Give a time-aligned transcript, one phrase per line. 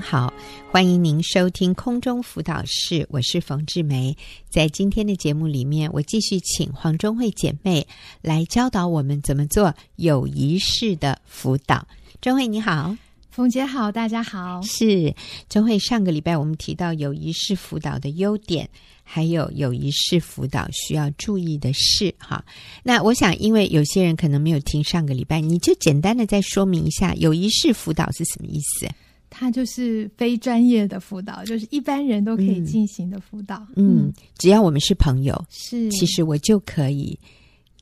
[0.00, 0.32] 您好，
[0.70, 4.16] 欢迎您收听空中辅导室，我是冯志梅。
[4.48, 7.86] 在今天的节目里面，我继续请黄忠慧姐妹
[8.22, 11.86] 来教导我们怎么做有仪式的辅导。
[12.22, 12.96] 忠慧你好，
[13.30, 14.62] 冯姐好，大家好。
[14.62, 15.14] 是
[15.50, 18.70] 中慧，上个礼拜我们提到有仪式辅导的优点。
[19.12, 22.44] 还有有仪式辅导需要注意的事哈。
[22.84, 28.88] 那我想，因为有些人可能没有听上个礼拜，你就简单的再说明一下有仪式辅导是什么意思？
[29.30, 33.66] 它就是非专业的辅导，就是一般人都可以进行的辅导。
[33.76, 37.18] 嗯，嗯，只要我们是朋友，是，其实我就可以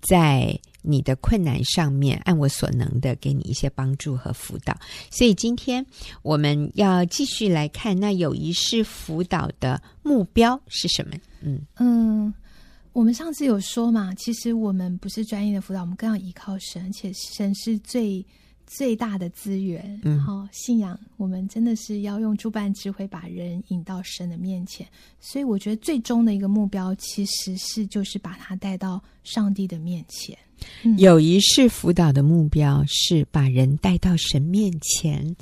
[0.00, 0.56] 在。
[0.80, 4.74] 你的困难上面，按我所能的给你一些帮助和辅导。
[5.10, 5.84] 所以今天
[6.22, 11.14] 我们要继续来看，那有仪式辅导的目标是什么？
[11.42, 12.32] 嗯嗯，
[12.92, 18.24] 我们上次有说嘛，其实我们不是专业的辅导，我们更要依靠神，而且神是最。
[18.68, 24.86] 最大的资源，然后信仰，我们真的是要用诸般智慧把人引到神的面前。
[25.18, 30.36] 所以，我觉得最终的一个目标，其实是就是把他带到上帝的面前。
[30.82, 35.34] 嗯、有仪式辅导的目标是把人带到神面前。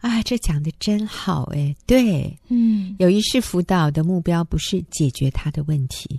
[0.00, 1.74] 啊，这讲的真好哎！
[1.86, 6.18] 对，嗯，有仪式辅导的目标不是解决他的问题。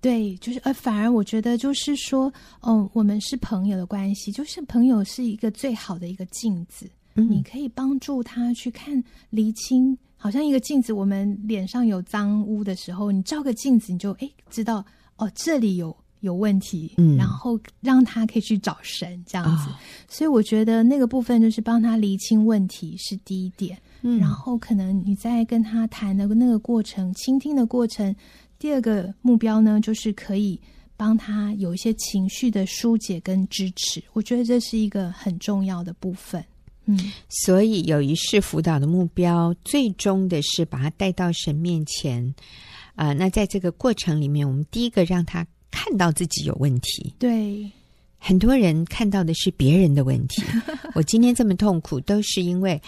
[0.00, 14.84] 对，就是呃，反而我觉得就是说，哦，我们是朋友的关系，就是朋友是一个最好的一个镜子，嗯，你可以帮助他去看厘清，好像一个镜子，我们脸上有脏污的时候，你照个镜子，你就哎知道
[15.16, 19.74] 哦，这里有有问题，嗯，然后让他可以去找神这样子，哦。
[20.08, 28.14] 所以我觉得那个部分就是帮他厘清问题是第一点，嗯，然后可能你在跟他谈的那个过程，倾听的过程。
[28.58, 30.58] 第二个目标呢，就是可以
[30.96, 34.02] 帮他有一些情绪的疏解跟支持。
[34.12, 36.42] 我觉得这是一个很重要的部分。
[36.86, 36.98] 嗯，
[37.28, 42.34] 所以有一世辅导的目标，最终的是把他带到神面前。
[42.94, 47.14] 啊、呃，那在这个过程里面，我们第一个让他看到自己有问题。
[47.18, 47.70] 对，
[48.16, 50.42] 很多人看到的是别人的问题。
[50.94, 52.80] 我今天这么痛苦，都是因为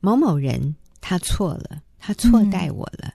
[0.00, 3.06] 某某人他错了，他错待我了。
[3.06, 3.12] 嗯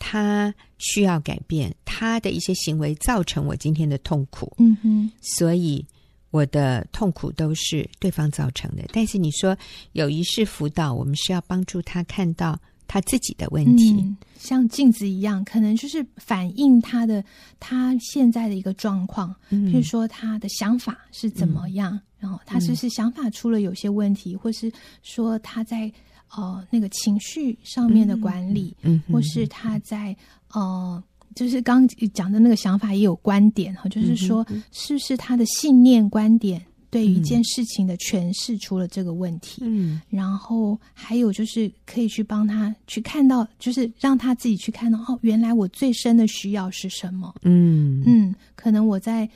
[0.00, 4.52] 他需要改变，他的一些行为造成我今天的痛苦。
[4.58, 5.84] 嗯哼，所以
[6.30, 8.82] 我的痛苦都是对方造成的。
[8.92, 9.56] 但是你说
[9.92, 17.22] 有一式辅导，我们是要帮助他看到他自己的问题，嗯，像镜子一样，可能就是反映他的
[17.60, 19.36] 他现在的一个状况。
[19.50, 24.72] 嗯，比如说他的想法是怎么样，嗯，然后他是不是想法出了有些问题，嗯，或是
[25.02, 25.92] 说他在。
[26.36, 30.16] 呃，那个情绪上面的管理，嗯，或是他在
[30.52, 31.02] 呃，
[31.34, 39.60] 就是刚讲的那个想法也有观点哈，就是说，是不是他的信念观点对于一件事情的诠释出了这个问题？
[39.64, 47.34] 嗯，然后还有就是可以去帮他去看到，就是让他自己去看到，哦，原来我最深的需要是什么？
[47.42, 49.28] 嗯嗯，可能我在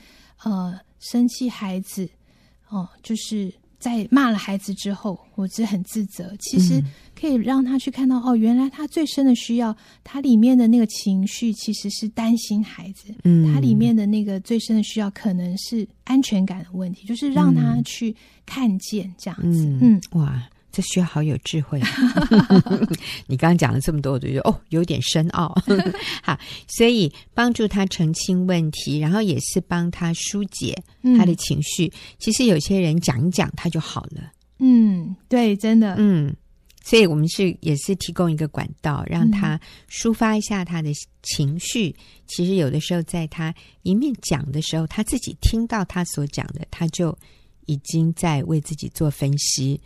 [0.43, 2.09] 呃生气孩子，
[2.69, 3.53] 哦，就是。
[3.79, 6.33] 在骂了孩子之后，我是很自责。
[6.39, 6.83] 其实
[7.19, 13.13] 可以让他去看到，哦，原来他最深的需要，他里面的那个情绪其实是担心孩子。
[13.23, 18.15] 嗯，他里面的那个最深的需要可能是安全感的问题，就是让他去
[18.45, 19.65] 看见这样子。
[19.65, 20.43] 嗯，嗯哇。
[20.75, 21.79] 这需要好有智慧。
[23.27, 25.55] 你刚刚讲了这么多，我就觉得哦，有点深奥。
[26.21, 26.37] 好，
[26.67, 30.75] 所以帮助他澄清问题，然后也是帮他疏解
[31.17, 31.87] 他的情绪。
[31.87, 34.33] 嗯、其实有些人讲一讲，他就好了。
[34.59, 35.95] 嗯，对，真的。
[35.97, 36.35] 嗯，
[36.83, 39.57] 所以我们是也是提供一个管道，让他
[39.89, 40.91] 抒发一下他的
[41.23, 41.87] 情绪。
[41.87, 41.95] 嗯、
[42.27, 47.17] 其实有的时候，在他一面讲的时候，他自己听到他所讲的，他就
[47.65, 49.79] 已经在为自己做分析。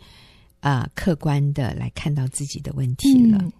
[0.60, 3.38] 啊、呃，客观的来看到自己的问题了。
[3.38, 3.52] 嗯，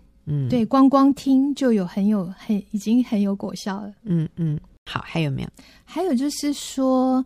[0.47, 3.93] 嗯对，光光听就有很有很已经很有果效了。
[4.05, 5.49] 嗯嗯，好，还有没有？
[5.85, 7.25] 还有就是说，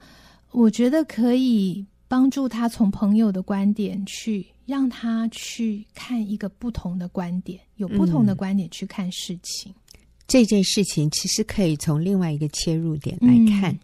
[0.52, 9.72] 我觉得可以帮助他从朋友的观点去让他去看一个不同的观点，有不同的观点去看事情。
[9.72, 13.72] 嗯、这件事情其实可以从另外一个切入点来看。
[13.72, 13.81] 嗯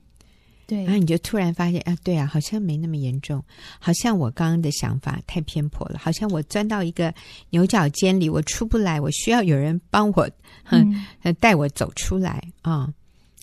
[0.70, 3.42] 对，然后你就突然发现啊，对啊，好像没那么严重，
[3.80, 7.12] 好像我刚刚的想法太偏颇了，好像我钻到一个
[7.48, 10.30] 牛角尖里，我出不来，我需要有人帮我，
[10.70, 10.94] 嗯，
[11.40, 12.94] 带我走出来啊、哦，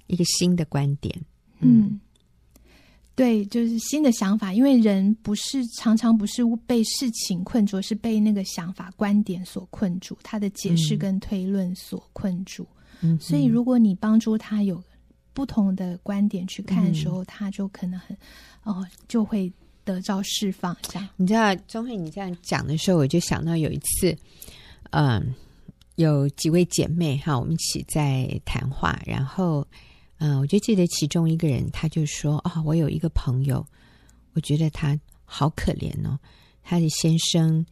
[0.05, 1.13] 一个新的观点，
[1.59, 1.99] 嗯，嗯，
[3.13, 12.65] 对，就是新的想法，因为人不是常常不是被事情困住，是被那个想法观点所困住，他的解释跟推论所困住，
[13.01, 14.81] 嗯，所以如果你帮助他有。
[15.37, 18.17] 不同的观点去看的时候，嗯、他就可能很
[18.63, 19.53] 哦，就会
[19.85, 20.75] 得到释放。
[20.81, 24.17] 这样，你知道，钟慧，你这样讲的时候，我就想到有一次，
[24.89, 25.35] 嗯，
[25.93, 29.63] 有几位姐妹哈，我们一起在谈话，然后
[30.17, 33.63] 嗯，我就记得其中一个人，他就说啊、哦，我有一个朋友，
[34.33, 36.17] 我觉得他好可怜哦，
[36.63, 37.63] 他的先生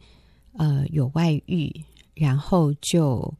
[0.52, 1.74] 呃有外遇，
[2.14, 3.34] 然后就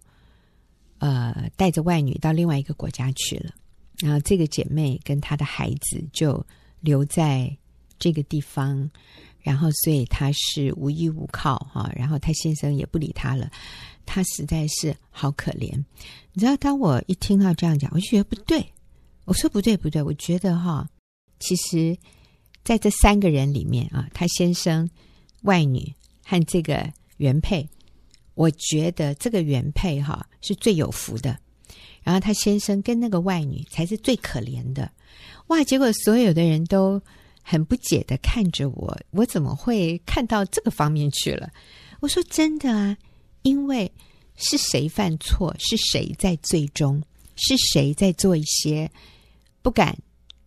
[0.98, 3.52] 呃带着外女到另外一个国家去了，
[3.98, 6.44] 然后这个姐妹跟她的孩子就
[6.80, 7.56] 留在
[7.98, 8.90] 这个地方。
[9.40, 13.48] 然后，所以她是无依无靠哈，然后她先生也不理她了，
[14.04, 15.72] 她实在是好可怜。
[16.32, 18.72] 你知道，当我一听到这样讲，我就觉得不对。
[19.24, 20.88] 我说不对，不对，我觉得哈，
[21.38, 21.96] 其实
[22.64, 24.90] 在这三个人里面啊，他先生、
[25.42, 25.94] 外女
[26.24, 27.68] 和这个原配，
[28.34, 31.38] 我觉得这个原配哈是最有福的，
[32.06, 34.88] 然后他先生跟那个外女才是最可怜的。
[35.48, 35.62] 哇！
[35.64, 37.02] 结果所有的人都。
[37.48, 41.48] 很不解的看着我，我怎么会看到这个方面去了？
[42.00, 42.98] 我说真的啊，
[43.42, 43.88] 因为
[44.34, 47.00] 是谁犯错，是谁在最终，
[47.36, 48.90] 是谁在做一些
[49.62, 49.96] 不敢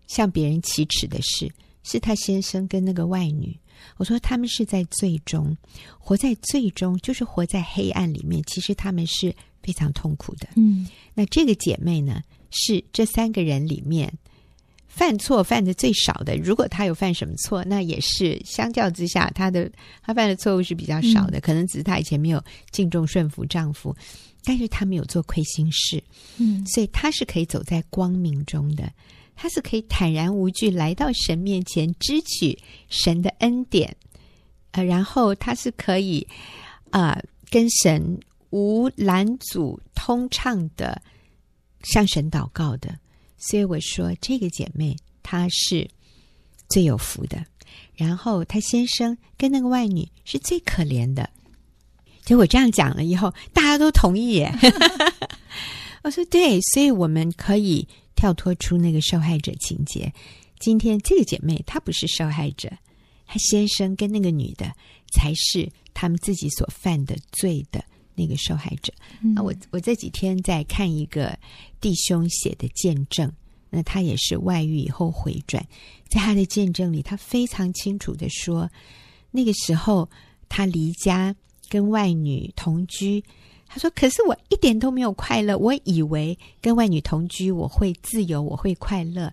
[0.07, 1.49] 向别人启齿的事，
[1.83, 3.57] 是他先生跟那个外女。
[3.95, 5.55] 我说他们是在最终，
[5.97, 8.43] 活在最终，就是活在黑暗里面。
[8.45, 10.47] 其实他们是非常痛苦的。
[10.55, 12.21] 嗯，那这个姐妹呢，
[12.51, 14.11] 是这三个人里面。
[14.91, 19.71] 犯错犯的最少的，如果她有犯什么错，那也是相较之下，她的
[20.01, 23.95] 她犯的错误是比较少的，嗯、可能只是她以前没有敬重顺服丈夫，
[24.43, 26.03] 但是她没有做亏心事，
[26.37, 28.91] 嗯，所以她是可以走在光明中的，
[29.35, 32.57] 她是可以坦然无惧来到神面前支取
[32.89, 33.95] 神的恩典，
[34.71, 36.27] 呃，然后他是可以
[36.89, 38.19] 啊、呃、跟神
[38.51, 41.01] 无拦阻通畅的
[41.83, 42.97] 向神祷告的。
[43.37, 45.89] 所以我说，这个姐妹她是
[46.67, 47.45] 最有福的，
[47.95, 51.29] 然后她先生跟那个外女是最可怜的。
[52.25, 54.53] 结果这样讲了以后，大家都同意耶。
[56.03, 60.11] 我说对，所以我们可以跳脱出那个受害者情节。
[60.59, 62.69] 今天这个姐妹她不是受害者，
[63.25, 64.71] 她先生跟那个女的
[65.13, 67.83] 才是他们自己所犯的罪的。
[68.19, 68.91] 那个受害者，
[69.33, 71.39] 那我我这几天在看一个
[71.79, 73.31] 弟兄写的见证，
[73.69, 75.65] 那他也是外遇以后回转，
[76.09, 78.69] 在他的见证里，他非常清楚的说，
[79.31, 80.09] 那个时候
[80.49, 81.33] 他离家
[81.69, 83.23] 跟外女同居，
[83.67, 89.31] 他说：“可是我一点都没有快乐，我以为跟外女同居我会自由，我会快乐。”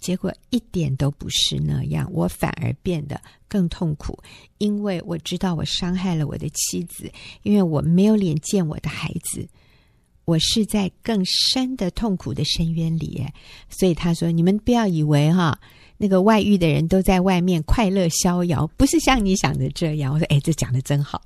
[0.00, 4.18] 结果一点都不是那样，我反而变得更痛苦，
[4.58, 7.10] 因为我知道我伤害了我的妻子，
[7.42, 9.46] 因为我没有脸见我的孩子，
[10.24, 13.24] 我是在更深的痛苦的深渊里。
[13.68, 15.58] 所以他说：“你们不要以为哈，
[15.96, 21.22] 那个外遇的人都在外面快乐逍遥，不是像你想的这样。”我说：“哎，这讲的真好。”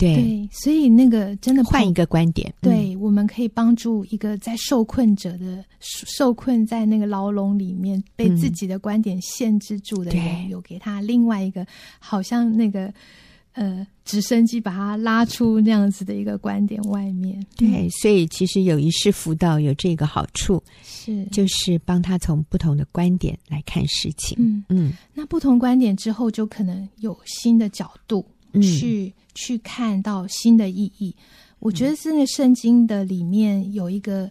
[0.00, 11.66] 对，对，所以那个真的换一个观点，对，嗯、我们可以帮助一个在受困者的受困在那个牢笼里面被自己的观点限制住的人，嗯、有给他另外一个
[11.98, 12.90] 好像那个
[13.52, 17.38] 呃直升机把他拉出那样子的一个观点外面。
[17.56, 24.38] 对，所以其实有一世辅导有这个好处，是就是帮他从不同的观点来看事情。
[24.40, 28.24] 嗯嗯，那不同观点之后，就可能有新的角度
[28.62, 29.12] 去。
[29.40, 31.16] 嗯去看到新的意义，
[31.60, 34.30] 我觉得是那个圣经的里面有一个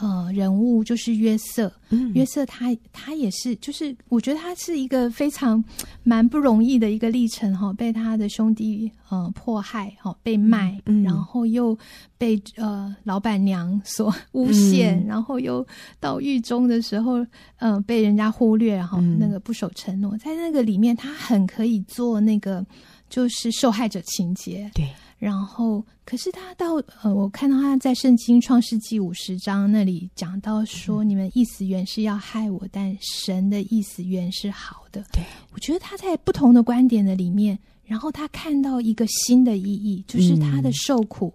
[0.00, 1.70] 呃人物，就是约瑟。
[1.90, 5.62] 嗯，约瑟他他也是，就是我觉得他是一个非常
[6.02, 11.78] 蛮不容易的一个历程哈，被他的兄弟呃迫害哈，被卖，嗯，然后又
[12.16, 15.64] 被呃老板娘所诬陷，嗯，然后又
[16.00, 17.24] 到狱中的时候，
[17.58, 22.64] 呃被人家忽略，然后那个不守承诺，在那个里面他很可以做那个。
[23.08, 24.88] 就是受害者情节，对。
[25.18, 35.02] 然后，可是他到呃，我看到他在圣经创世纪五十章那里讲到说，嗯、你们意思原是要害我，但神的意思原是好的。
[35.12, 41.32] 对，我觉得他在不同的观点的里面，然后他看到一个新的意义，就是他的受苦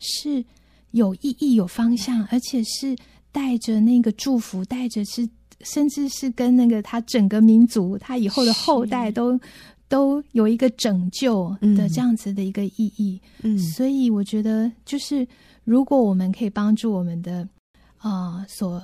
[0.00, 0.44] 是
[0.90, 2.96] 有意义、有方向，嗯、而且是
[3.30, 5.26] 带着那个祝福，带着是
[5.60, 9.38] 甚至是跟那个他整个民族，他以后的后代都。
[9.90, 15.26] 都有一个拯救的这样子的一个意义，嗯，所以我觉得就是
[15.64, 17.40] 如果我们可以帮助我们的
[17.98, 18.80] 啊、呃、所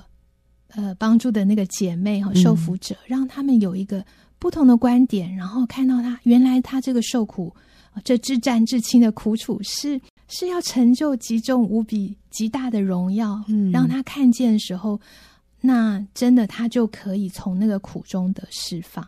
[0.67, 4.05] 呃帮助的那个姐妹和受福者，嗯、让他们有一个
[4.37, 7.55] 不同的观点，然后看到他原来他这个受苦，
[8.03, 14.99] 这至战至亲的苦楚是是要成就极重无比极大的荣耀，嗯，让他看见的时候，
[15.61, 19.07] 那真的他就可以从那个苦中得释放。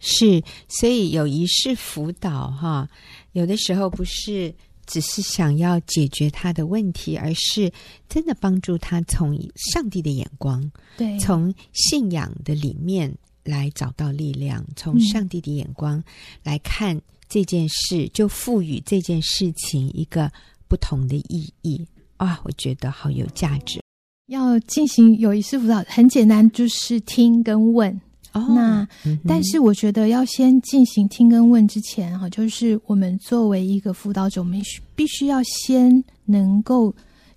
[0.00, 2.88] 是，所以有一世辅导哈，
[3.32, 4.54] 有的时候不是
[4.86, 7.70] 只是想要解决他的问题，而是
[8.08, 9.38] 真的帮助他从
[9.72, 13.12] 上帝的眼光，对，从信仰的里面
[13.44, 16.02] 来找到力量，从上帝的眼光
[16.42, 20.30] 来看这件事，嗯、就赋予这件事情一个
[20.68, 22.40] 不同的意义啊！
[22.44, 23.80] 我觉得好有价值。
[24.26, 27.98] 要进行有仪式辅导，很简单，就是听跟问。
[28.32, 36.94] 哦、那、嗯、但是我觉得要先进行听跟问之前哈，就是我们作为一个辅导者，我们需必须要先能够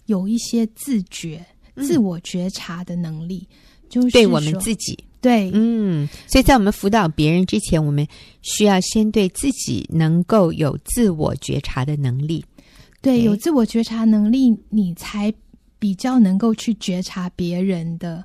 [0.07, 1.45] 有一些自觉、
[1.75, 3.47] 嗯、自我觉察的能力，
[3.89, 4.97] 就是对我们自己。
[5.21, 8.07] 对，嗯，所以在我们辅导别人之前，我们
[8.41, 12.43] 需要先对自己能够有自我觉察的能力。
[13.01, 15.31] 对，有自我觉察能力，你才
[15.77, 18.23] 比较能够去觉察别人的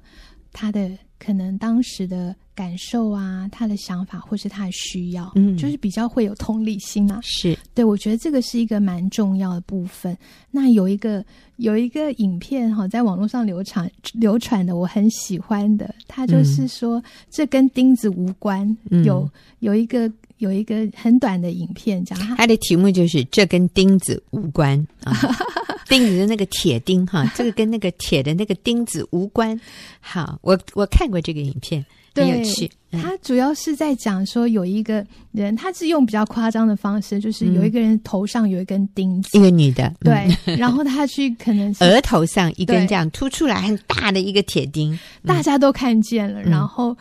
[0.55, 2.35] 他的可能当时的。
[2.57, 7.21] 感受啊，他的想法或是他的需要，嗯，就是比较会有同理心啊。
[7.23, 10.17] 是，对，我觉得这个是一个蛮重要的部分。
[10.51, 11.23] 那有一个
[11.57, 18.75] 有一个影片哈，在网络上流传流传的，我很喜欢的，他就是说、嗯、这跟钉子无关。
[18.89, 25.13] 嗯、有有一个有一个很短的影片讲，讲他的题目就是这跟钉子无关啊，
[25.89, 29.59] 钉子的那个铁钉哈， 这个跟那个铁的那个钉子无关。
[30.01, 31.85] 好，我我看过这个影片。
[32.19, 46.97] 很有趣，他主要是在讲说，有一个人，他是用比较夸张的方式，就是有一个人头上有一根钉子，一个女的，对，然后他去可能是 额头上一根这样凸出来很大的一个铁钉，大家都看见了，然后，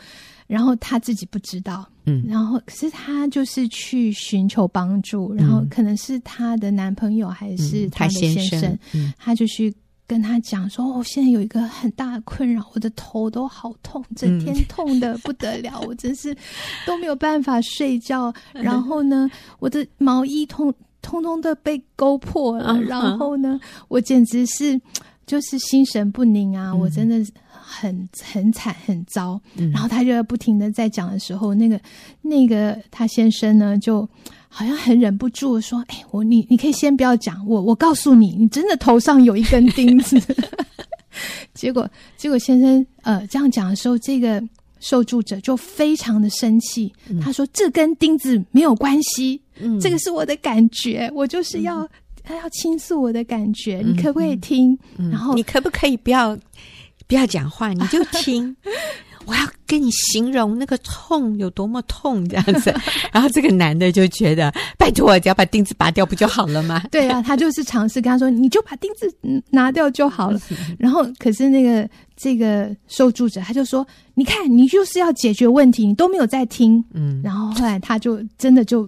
[0.48, 8.80] 然后他自己不知道，嗯，然后可是他就是去寻求帮助，然后可能是他的男朋友还是他的先生，
[9.18, 9.74] 他就去。
[10.08, 16.32] 跟他讲说，我、哦、现在有一个很大的困扰，我的头都好痛，整天痛的不得了，嗯、 我真是
[16.86, 18.32] 都没有办法睡觉。
[18.54, 20.72] 然后呢，我的毛衣通
[21.02, 24.80] 通通的被勾破了，嗯、然后呢，我简直是
[25.26, 27.18] 就是心神不宁啊，嗯、我真的
[27.66, 29.40] 很很惨很糟。
[29.56, 31.80] 嗯、然后他就要不停的在讲的时候，那个
[32.22, 34.08] 那个他先生呢就。
[34.58, 40.18] 好像很忍不住说：“哎，我你你可以先不要讲，我我告诉你，你真的头上有一根钉子。”
[41.54, 44.42] 结果结果先生呃这样讲的时候，这个
[44.80, 46.90] 受助者就非常的生气。
[47.10, 51.82] 嗯、他说：“这根钉子没有关系，嗯、这个是我的感觉，我就是要、
[52.24, 54.72] 嗯、要倾诉我的感觉，嗯、你可不可以听？
[54.98, 56.38] 嗯、然后你可不可以不要
[57.08, 58.56] 不要讲话，你就听。
[59.28, 62.72] ”我要跟你形容那个痛有多么痛，这样子。
[63.12, 66.84] 然后这个男的就觉得，拜托，我只要把钉子拔掉不就好了吗？
[66.92, 69.12] 对啊，他就是尝试跟他说，你就把钉子
[69.50, 70.40] 拿掉就好了。
[70.78, 73.84] 然后，可是那个这个受助者他就说，
[74.14, 76.86] 你看，你就是要解决问题，你都没有在听。
[76.94, 78.88] 嗯，然后后来他就真的就。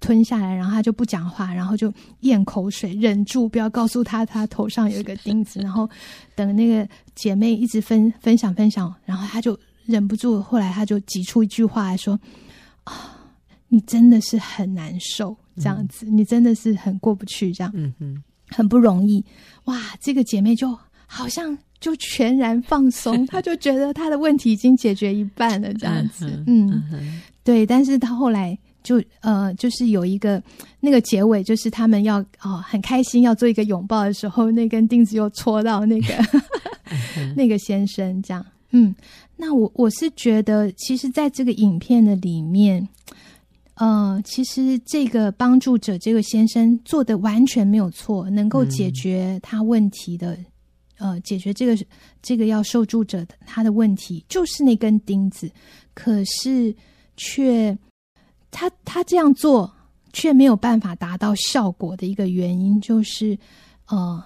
[0.00, 1.90] 吞下来，然后他就不讲话，然后就
[2.20, 5.60] 咽口水，忍住不要告诉他他头上有一个钉子。
[5.60, 5.88] 然后
[6.34, 12.20] 等那个姐妹一直分分享分享，然后他就忍不住，后来他就挤出一句话来说
[12.84, 13.16] ：“啊，
[13.68, 19.24] 你真的是很难受，这样子，嗯、你真的是很过不去，这样，嗯嗯，很不容易。”
[19.64, 27.64] 哇，这个姐妹就好像就全然放松，她就觉得她的问题已经解决一半了，这样子，嗯，对。
[27.64, 28.58] 但是她后来。
[28.84, 30.40] 就呃，就是有一个
[30.78, 36.14] 那个结尾，就是他们要哦很开心要做一个拥抱的时候，那根钉子又戳到那个
[37.34, 38.44] 那个先生，这样。
[38.72, 38.94] 嗯，
[39.36, 42.86] 那我我是觉得，其实在这个影片的里面，
[43.76, 50.34] 呃，其实这个帮助者这个先生做的完全没有错，能够解决他问题的，
[50.98, 51.84] 嗯、呃，解决这个
[52.20, 55.50] 这个要受助者的他的问题，就是那根钉子，
[55.94, 56.74] 可是
[57.16, 57.74] 却。
[58.54, 59.68] 他他这样做
[60.12, 63.36] 却没有办法达到效果的一个原因，就是，
[63.88, 64.22] 呃，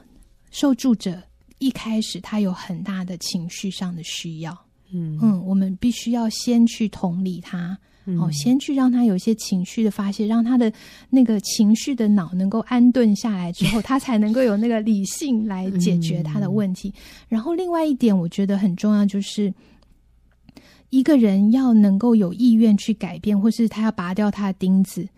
[0.51, 1.21] 受助者
[1.59, 4.53] 一开始他有很大的情绪上的需要，
[4.93, 7.77] 嗯嗯，我们必须要先去同理他，
[8.19, 10.71] 哦、呃，先去让他有一些情绪的发泄，让他的
[11.09, 16.91] 那个情绪的脑能够安顿下来之后， 他才能够有那个理性来解决他的问题。
[16.91, 19.53] 嗯、然后另外一点，我觉得很重要就是。
[20.91, 25.09] 一个人要能够有意愿去改变，或是他要拔掉他的钉子，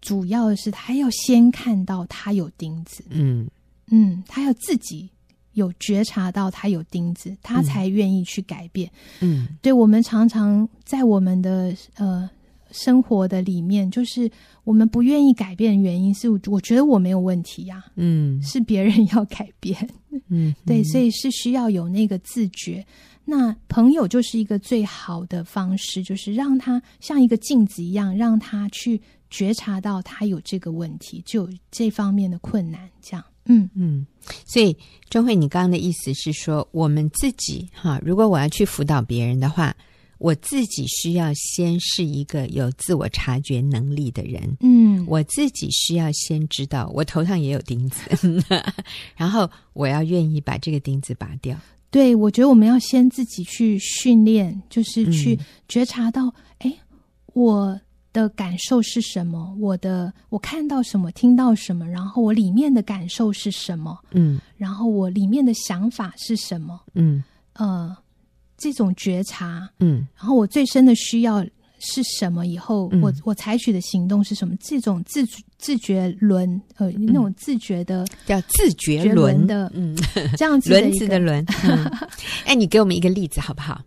[0.00, 3.48] 主要的是他要先看到他有钉子，嗯。
[3.90, 5.08] 嗯，他要自己
[5.54, 8.90] 有觉察到他有钉子，他才愿意去改变。
[9.20, 12.28] 嗯，对，我们常常在我们的呃
[12.70, 14.30] 生活的里面，就是
[14.64, 19.88] 我们不愿意改变的原因是，我觉得我没有问题呀，嗯，是别人要改变，
[20.28, 22.84] 嗯，对，所以是需要有那个自觉。
[23.30, 33.22] 那朋友就是一个最好的方式，就是让他像一个镜子一样，让他去觉察到他有这个问题，就有这方面的困难，这样。
[33.44, 34.06] 嗯嗯，
[34.46, 34.74] 所以
[35.10, 39.76] 钟慧，你刚刚的意思是说，我们自己哈，如果我要去辅导别人的话，
[40.16, 44.56] 我自己需要先是一个有自我察觉能力的人。
[44.60, 48.00] 嗯，我自己需要先知道我头上也有钉子，
[49.14, 51.54] 然后我要愿意把这个钉子拔掉。
[51.90, 56.98] 对，我觉得我们要先自己去训练，就是去觉察到，哎、嗯，
[57.34, 57.80] 我。
[58.10, 59.54] 的感受是什么？
[59.60, 63.96] 我的我看到什么，听到什么，然后我里面的感受是什么？
[64.12, 66.80] 嗯，然后我里面的想法是什么？
[66.94, 67.94] 嗯，呃，
[68.56, 71.44] 这种觉察，嗯，然后我最深的需要
[71.78, 72.46] 是什么？
[72.46, 74.54] 以后、嗯、我我采取的行动是什么？
[74.60, 75.24] 这种自
[75.58, 79.96] 自觉轮，呃，那种自觉的叫自觉轮的，嗯，
[80.36, 81.44] 这样子轮子的轮。
[82.44, 83.80] 哎、嗯，你给我们一个例子好不好？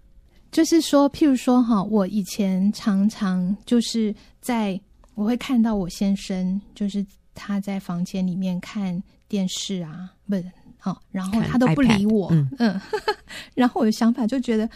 [0.52, 4.80] 就是说，譬如说，哈，我以前常常就是在，
[5.16, 10.44] 我会看到我先生，就是他在房间里面看电视啊，不是，
[10.84, 12.82] 哦，然后他都不理我，嗯，嗯
[13.56, 14.70] 然后我的想法就觉得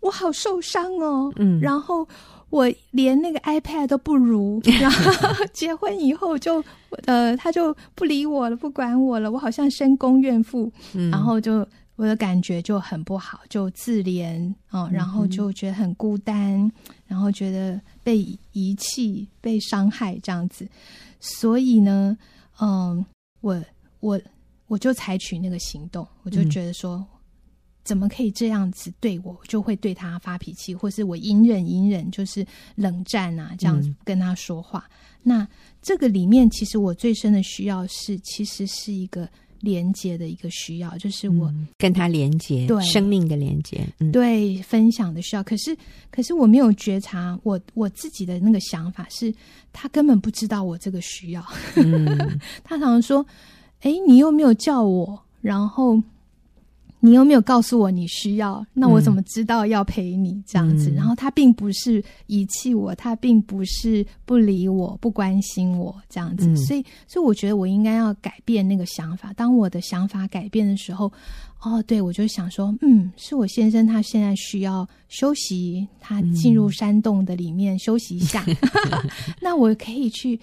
[0.00, 2.06] 我好受伤哦，嗯，然后
[2.54, 6.64] 我连那个 iPad 都不如，然后结婚以后就，
[7.06, 11.66] 呃，他就不理我了，不管我了，我好像深宫怨妇，嗯，然后就。
[11.96, 16.72] 我的感觉就很不好，就自怜啊、哦，然后就觉得很孤单，嗯、
[17.06, 18.18] 然后觉得被
[18.50, 20.66] 遗弃、被伤害这样子。
[21.20, 22.18] 所以呢，
[22.60, 23.06] 嗯，
[23.42, 23.62] 我
[24.00, 24.20] 我
[24.66, 27.06] 我就采取那个行动，我就觉得说，嗯、
[27.84, 29.38] 怎么可以这样子对我？
[29.46, 34.88] 就会对他发脾气，或是我隐忍隐忍，就是冷战啊，这样子跟他说话。
[34.88, 35.48] 嗯、那
[35.80, 39.28] 这个里面，其实我最深的需要是，其实是一个。
[39.60, 45.42] 连接的一个需要，就是我、嗯、跟他连接，对生命的连接，嗯、对分享的需要。
[45.42, 45.74] 可是，
[46.10, 49.32] 可是我没有觉察我我自己的那个想法是，
[49.72, 51.42] 他根本不知道我这个需要。
[51.76, 53.24] 嗯、 他常常说
[53.80, 55.98] ：“哎，你又没有叫我，然后。”
[57.04, 60.88] 你又没有告诉我你需要，那我怎么知道要陪你这样子？
[60.88, 66.46] 嗯、然后他并不是遗弃我，他并不是不理我、不关心我这样子。
[66.46, 69.34] 嗯、所以，所以我觉得我应该要改变那个想法。
[69.34, 71.12] 当我的想法改变的时候，
[71.60, 78.42] 哦，对，我就想说，嗯，是我先生他现在需要休息，他进入山洞的里面休息一下。
[78.46, 78.56] 嗯、
[79.42, 80.40] 那我可以去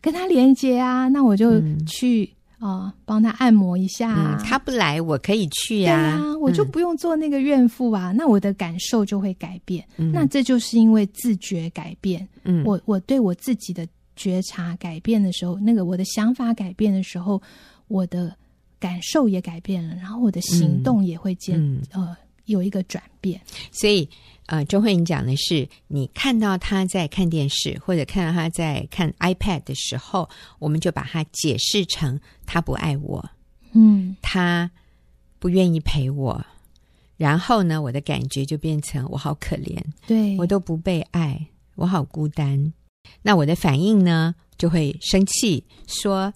[0.00, 2.30] 跟他连接啊，那我就去。
[2.60, 6.16] 嗯哦，帮他按摩一下，啊嗯，他不来，我可以去呀，啊。
[6.18, 9.84] 对啊，我就不用做那个怨妇啊，嗯，那我的感受就会改变。
[9.96, 12.26] 嗯，那这就是因为自觉改变。
[12.44, 17.40] 嗯，我我对我自己的觉察改变的时候，那个我的想法改变的时候，
[17.86, 18.34] 我的
[18.80, 22.16] 感受也改变了，然后我的行动也会见，嗯，呃
[22.46, 23.40] 有一个转变。
[23.70, 24.08] 所以。
[24.48, 30.26] 呃，钟慧，颖讲的是你看到他在看电视，或者看到他在看 iPad 的时候，
[30.58, 33.22] 我们就把它解释成他不爱我，
[33.72, 34.70] 嗯，他
[35.38, 36.42] 不愿意陪我，
[37.18, 42.72] 然后呢，我的感觉就变成我好可怜，对，我都不被爱，我好孤单。
[43.20, 46.32] 那我的反应呢，就会生气，说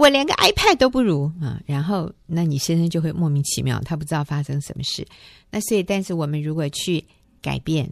[0.00, 1.60] 我连个 iPad 都不如啊。
[1.66, 5.06] 然后，那你先生就会莫名其妙，他不知道发生什么事。
[5.50, 7.04] 那所以，但是我们如果去
[7.42, 7.90] 改变，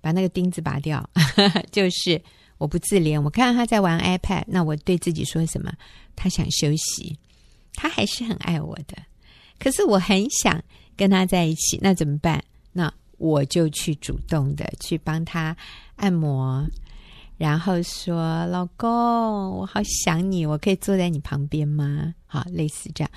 [0.00, 1.08] 把那个钉子拔掉，
[1.72, 2.20] 就是
[2.58, 3.20] 我不自怜。
[3.20, 5.72] 我看到他在玩 iPad，那我对自己说什么？
[6.14, 7.18] 他想休息，
[7.74, 8.96] 他还是很爱我的。
[9.58, 10.62] 可是我很想
[10.96, 12.44] 跟他在一起，那怎么办？
[12.72, 15.56] 那我就去主动的去帮他
[15.96, 16.66] 按摩。
[17.42, 23.10] 然后说：“老公，我好想你，我可以坐在你旁边吗？”好，类似这样，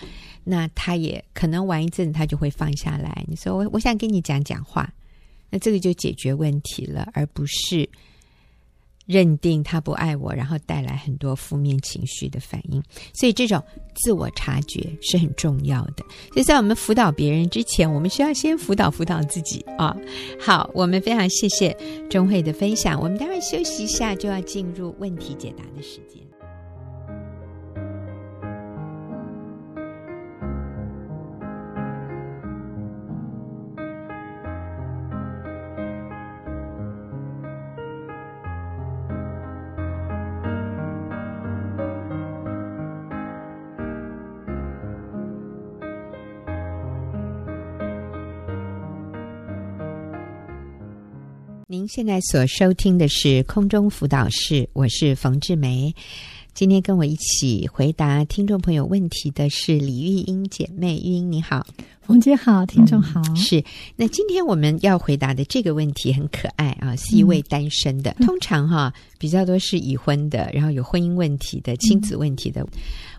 [0.43, 3.23] 那他也可能玩一阵，他就会放下来。
[3.27, 4.91] 你说：“我我想跟你讲讲话。”
[5.51, 7.87] 那这个就解决问题了，而不是。
[9.05, 12.81] 认定他不爱我，然后带来很多负面情绪的反应，
[13.13, 13.63] 所以这种
[13.95, 16.03] 自我察觉是很重要的。
[16.33, 19.95] 所以在我们辅导别人之前，我们需要先辅导辅导自己啊、
[20.39, 21.75] 好，我们非常谢谢
[22.09, 22.99] 钟慧的分享。
[22.99, 26.24] 我们待会休息一下，就要进入问题解答的时间。
[51.67, 55.95] 您现在所收听的是空中辅导室，我是冯志梅。
[56.53, 61.65] 今天跟我一起回答听众朋友问题的是李玉英姐妹，玉英你好，
[62.03, 63.19] 冯姐好，听众好。
[63.29, 63.63] 嗯、是，
[63.95, 72.67] 那今天我们要回答的这个问题很可爱啊，是一位单身的，嗯、通常哈比较多是已婚的，然后有婚姻问题的、亲子问题的，嗯、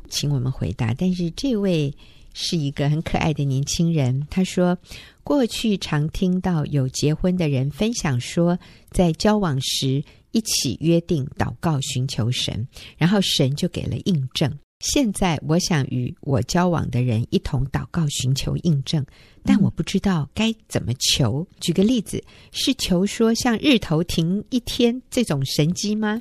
[0.09, 0.95] 请我们回答。
[0.95, 1.93] 但是这位
[2.33, 4.79] 是一个很可爱的年轻人，他说
[5.27, 8.57] 过去常听到有结婚的人分享说，
[8.93, 10.05] 在交往时。
[10.33, 14.53] 一起约定祷告寻求神，然后神就给了印证。
[14.81, 19.03] 现在我想与我交往的人一同祷告寻求印证，
[19.43, 21.49] 但我不知道该怎么求。
[21.59, 26.21] 举个例子，是求说像日头停一天这种神迹吗？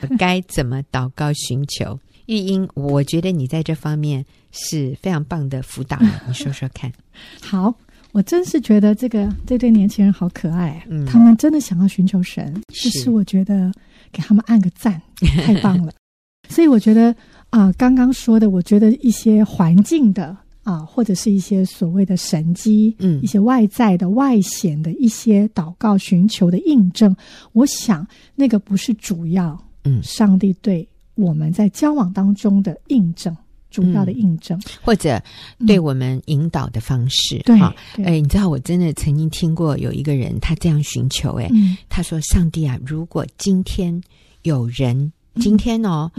[0.00, 1.98] 我 该怎么祷告寻求？
[2.26, 6.92] 玉英，我觉得你在这方面是非常棒的辅导，你说说看。
[7.42, 7.74] 好。
[8.16, 13.70] 我真是觉得这个这对年轻人好可爱，嗯，他们真的想要寻求神，是，就是我觉得
[14.10, 14.98] 给他们按个赞，
[15.44, 15.92] 太棒了。
[16.48, 17.14] 所以我觉得
[17.50, 20.28] 啊、呃，刚刚说的，我觉得一些环境的
[20.62, 27.14] 啊、呃，或者是一些所谓的神机，嗯，一些外在的外显的一些祷告寻求的印证，
[27.52, 33.36] 我想那个不是主要，嗯，上帝对我们在交往当中的印证。
[33.76, 35.22] 主要的印证，或者
[35.66, 37.60] 对我们引导的方式，对，
[38.02, 41.50] 哎，你知道，我真的曾经听过有一个人，他这样寻求，哎，
[41.90, 44.00] 他说：“上帝啊，如果今天
[44.44, 46.10] 有人，今天哦，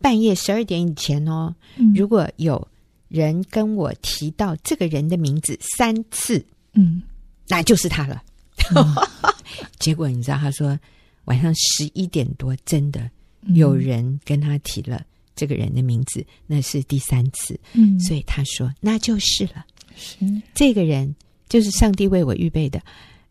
[0.00, 1.54] 半夜十二点以前哦，
[1.94, 2.66] 如果有
[3.08, 7.02] 人跟我提到这个人的名字三次，嗯，
[7.48, 8.22] 那就是他了。”
[9.78, 10.78] 结果你知道，他说
[11.26, 13.10] 晚上十一点多，真的
[13.48, 15.04] 有人跟他提了。
[15.34, 19.64] 这个人的名字，那是第三次，嗯，所以他说那就是了，
[19.96, 20.18] 是
[20.54, 21.14] 这个人
[21.48, 22.80] 就是上帝为我预备的。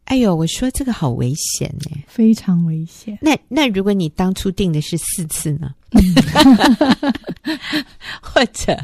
[0.06, 3.18] 哎呦，我说这个好危险呢，非常危险。
[3.22, 5.74] 那那如果你当初定的是四次呢？
[8.22, 8.78] 或者，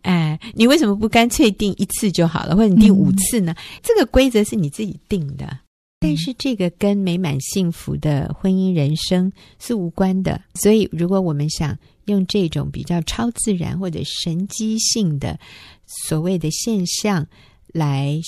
[0.00, 2.56] 哎，你为什么不干脆定一次就好了？
[2.56, 3.52] 或者你定五次呢？
[3.52, 5.58] 嗯，这个规则是你自己定的。
[6.00, 11.76] 但是这个跟美满幸福的婚姻人生是无关的，所以如果我们想
[12.08, 15.38] 用这种比较超自然或者神迹性的
[15.86, 17.26] 所谓的现象
[17.68, 18.20] 来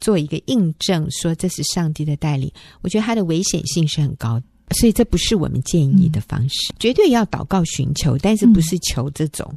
[0.00, 2.50] 做一个印证，说这是上帝的带领，
[2.82, 6.72] 我觉得它的危险性是很高的，所以这不是我们建议的方式。
[6.78, 9.52] 绝对要祷告寻求，但是不是求这种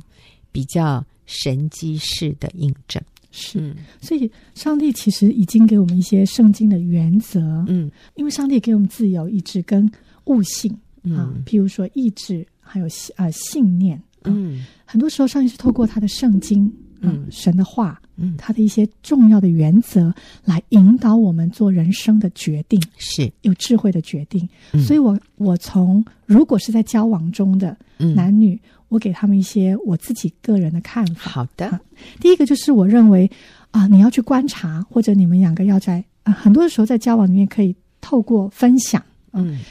[0.52, 3.02] 比较神迹式的印证。
[3.34, 9.90] 是，所以上帝其实已经给我们一些圣经的原则，嗯，因为上帝给我们自由意志跟
[10.26, 20.14] 悟性、嗯、啊，譬如说意志还有啊、呃、信念，啊、嗯，很多时候上帝是透过他的圣经，嗯，神的话，嗯，他的一些重要的原则
[20.46, 23.32] 来引导我们做人生的决定，是。
[23.42, 24.48] 有智慧的决定。
[24.72, 27.76] 嗯、所以我我从如果是在交往中的
[28.16, 28.56] 男女。
[28.56, 28.60] 嗯
[28.92, 31.32] 我给他们一些我自己个人的看法。
[31.32, 31.80] 好的，啊、
[32.20, 33.32] 第一个就是我认为
[33.72, 39.62] 啊，你要去观察，或者你们两个要在啊，很多的时候在交往里面可以透过分享，啊、嗯，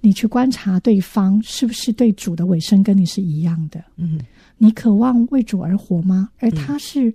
[0.00, 4.20] 你去观察对方是不是对主的尾声跟你是一样的，嗯，
[4.56, 6.30] 你渴望为主而活吗？
[6.38, 7.14] 而他是，嗯、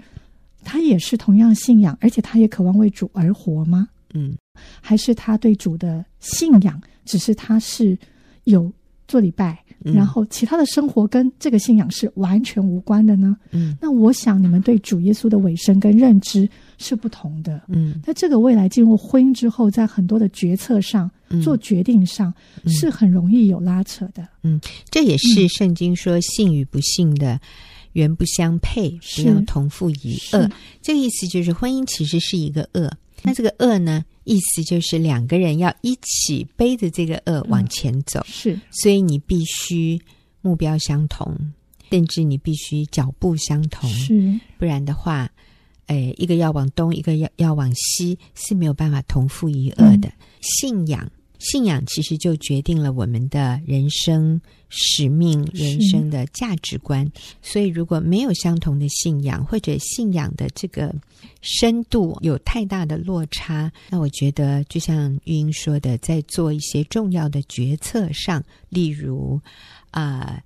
[0.63, 3.87] 他也是同样信仰，而且他也渴望为主而活吗？
[4.13, 4.35] 嗯，
[4.81, 7.97] 还是他对主的信仰，只是他是
[8.43, 8.71] 有
[9.07, 9.62] 做礼拜。
[9.83, 13.35] 然后，其他的生活跟这个信仰是完全无关的呢？
[13.51, 17.61] 嗯，那我想你们对主耶稣的委身跟认知是不同的。
[17.67, 22.33] 嗯，那这个未来进入婚姻之后，在很多的决策上、嗯、做决定上
[22.67, 24.27] 是很容易有拉扯的。
[24.43, 27.39] 嗯，这也是圣经说信与不信的
[27.91, 30.49] 原不相配，不要同父一恶。
[30.81, 32.89] 这个意思就是婚姻其实是一个轭。
[33.23, 34.05] 那这个恶呢？
[34.25, 39.99] 意思就是两个人要一起背着这个恶往前走，嗯、是，所以你必须
[40.41, 41.35] 目标相同，
[41.89, 45.29] 甚至你必须脚步相同，是，不然的话，
[45.87, 50.07] 诶，一个要往东，一个要要往西，是没有办法同父一恶的。
[50.07, 51.11] 嗯、信仰。
[51.43, 57.05] 信仰其实就决定了我们的人生使命、人生的价值观。
[57.41, 60.95] 所以，如果没有相同的信仰，或者信仰的这个
[61.41, 69.39] 深度有太大的落差，那我觉得，就像玉英说的，在做一些重要的决策上，例如
[69.91, 70.19] 啊。
[70.19, 70.43] 呃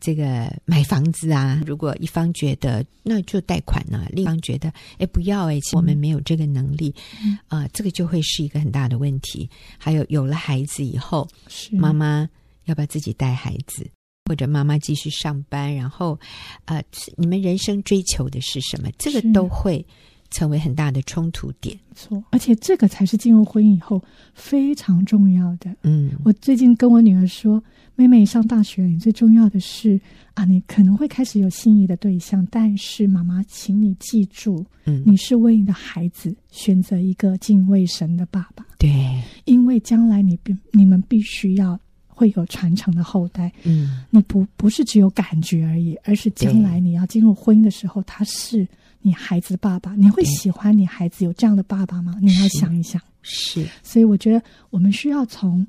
[0.00, 9.48] 这个买房子啊，如果一方觉得那就贷款呢，另一方觉得哎不要哎，其实我们没有这个能力，嗯、呃，这个就会是一个很大的问题。
[9.78, 12.28] 还有有了孩子以后，是妈妈
[12.64, 13.86] 要不要自己带孩子，
[14.28, 16.18] 或者妈妈继续上班，然后
[16.64, 16.82] 呃，
[17.16, 18.90] 你们人生追求的是什么？
[18.98, 19.84] 这个都会
[20.32, 21.78] 成为很大的冲突点。
[21.94, 24.02] 错，而且这个才是进入婚姻以后
[24.34, 25.72] 非常重要的。
[25.82, 27.62] 嗯，我最近跟我女儿说，
[27.94, 30.00] 妹妹上大学，你最重要的是
[30.34, 38.66] 啊，你可能会开始有心仪的对象，但是妈妈，请你记住，嗯，你是为你的孩子选择一个敬畏神的爸爸。
[38.78, 41.78] 对，因为将来你必你们必须要。
[42.14, 48.68] 会有传承的后代，嗯，你不不是只有感觉而已，而是将来你要进入婚姻的时候，他是
[49.02, 52.16] 你孩子的爸爸，你会喜欢你孩子有这样的爸爸吗？
[52.22, 53.00] 你要想一想。
[53.20, 55.64] 是，所以我觉得我们需要从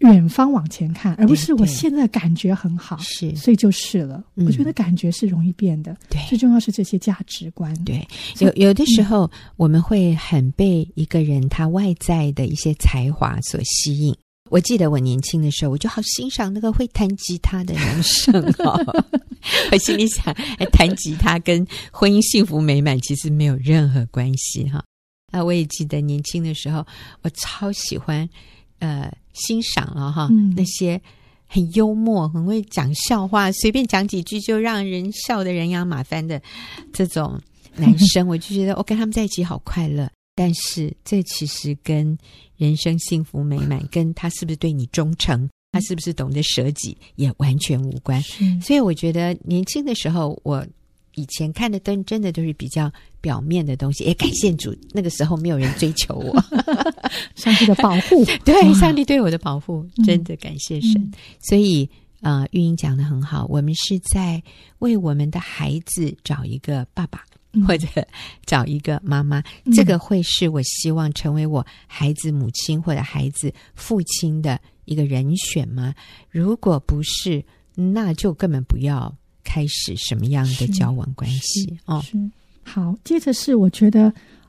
[0.00, 4.22] 远方往前看，而不是我现在感觉很好，是，所以就是了。
[4.34, 7.72] 我觉得感觉是容易变的，对，最重要是这些价值观。
[7.84, 8.06] 对，
[8.40, 14.14] 有有的时候我们会很被一个人他外在的一些才华所吸引。
[14.52, 18.78] 我记得我年轻的时候，我就好欣赏那个会弹吉他的男生哦。
[19.72, 20.26] 我心里想，
[20.58, 24.84] 哎，弹吉他跟婚姻幸福美满其实没有任何关系哈。
[25.30, 26.86] 啊，我也记得年轻的时候，
[27.22, 28.28] 我超喜欢
[28.78, 31.00] 呃欣赏了哈那些
[31.46, 36.40] 很幽默、很会讲笑话、随便讲几句就让人笑得人仰马翻的
[36.92, 37.40] 这种
[37.74, 40.10] 男生，我就觉得我跟他们在一起好快乐。
[40.34, 42.16] 但是这其实跟
[42.56, 48.20] 人生幸福美满，跟他是不是对你忠诚，他是不是懂得舍己，也完全无关。
[48.62, 50.66] 所以我觉得年轻的时候，我
[51.14, 52.90] 以前看的灯真的都是比较
[53.20, 54.04] 表面的东西。
[54.04, 56.34] 也感谢主，那个时候没有人追求我，
[57.36, 60.92] 上帝的保护，对上帝对我的保护，真的感谢神。
[60.94, 61.84] 嗯、所以
[62.20, 64.42] 啊、呃，玉英讲的很好，我们是在
[64.78, 67.22] 为我们的孩子找一个爸爸。
[67.66, 67.86] 或者
[68.46, 75.94] 找一个妈妈，嗯、这个会是我希望成为我孩子母亲或者孩子父亲的一个人选吗？
[76.30, 82.02] 如果不是，那就根本不要开始什么样的交往关系哦。
[82.62, 84.04] 好，接着是我觉得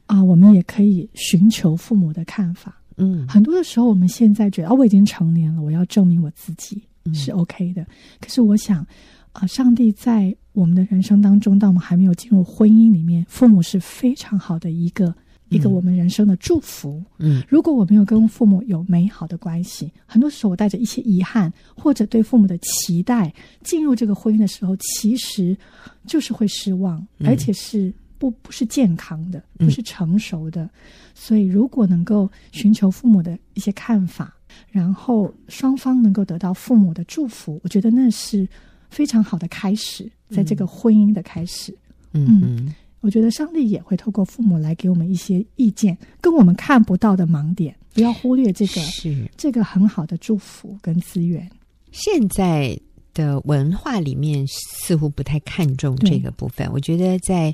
[0.06, 2.80] 啊、呃，我们也可以寻求父母的看法。
[2.96, 6.82] 嗯，很多的时候我们现在觉得啊，我已经成年了，我要证明我自己
[7.13, 7.82] 是 OK 的。
[7.82, 7.88] 嗯、
[8.22, 8.86] 可是我想。
[9.34, 15.15] 啊，上帝在我们的人生当中，当我们还没有进入婚姻里面，父母是非常好的一个、嗯、
[15.50, 17.04] 一个我们人生的祝福。
[17.17, 25.58] 嗯，如果我没有跟父母有美好的关系，很多时候我带着一些遗憾或者对父母的期待进入这个婚姻的时候，其实
[26.06, 30.63] 就是会失望，嗯、而且是不不是健康的，不是成熟的。
[30.65, 30.69] 嗯、
[31.15, 34.32] 所以，如果能够寻求父母的一些看法，
[34.69, 38.48] 然后双方能够得到父母的祝福，我觉得那是。
[38.93, 41.75] 非常好的开始，在这个婚姻的开始，
[42.12, 49.27] 嗯嗯，嗯，我觉得上帝也会透过父母来给我们一些意见，跟我们看不到的盲点，不要忽略这个是。
[49.36, 51.49] 这个很好的祝福跟资源。
[51.91, 52.79] 现在
[53.15, 57.53] 的文化里面似乎不太看重这个部分，我觉得在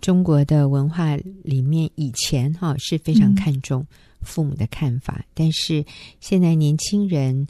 [0.00, 3.86] 中国的文化里面，以前哈是非常看重
[4.22, 5.84] 父母的看法，嗯、但是
[6.20, 7.46] 现在年轻人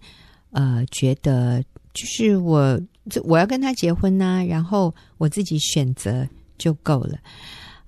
[0.51, 1.65] 呃觉得。
[1.93, 2.81] 就是我，
[3.25, 7.19] 我要跟他结婚呐、啊，然后我自己选择就够了。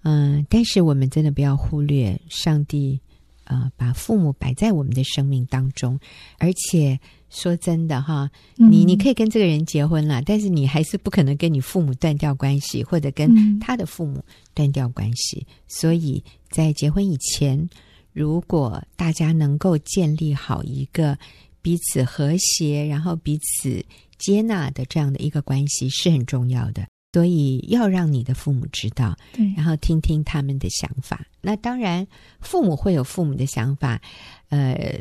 [0.03, 3.01] 嗯，但是我们真的不要忽略上帝，
[3.45, 5.99] 呃，把父母摆在我们的生命当中。
[6.39, 6.99] 而且
[7.31, 15.47] 说真的哈，你你可以跟这个人结婚了，但是你还是不可能跟你父母断掉关系，或者跟他的父母断掉关系。
[15.69, 17.69] 所以在结婚以前，
[18.13, 21.17] 如果大家能够建立好一个。
[21.63, 23.83] 彼此和谐，然后彼此
[24.19, 31.25] 接纳的这样的一个关系是很重要的，所以要让你的父母知道，对，然后听听他们的想法。
[31.41, 32.07] 那当然，
[32.41, 34.01] 父母会有父母的想法，
[34.49, 35.01] 呃，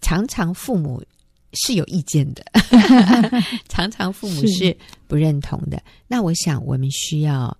[0.00, 1.02] 常常父母
[1.54, 2.44] 是有意见的，
[3.68, 5.82] 常常父母是不认同的。
[6.06, 7.56] 那我想，我们需要